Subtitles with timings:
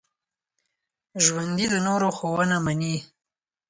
[1.23, 2.95] ژوندي د نورو ښوونه مني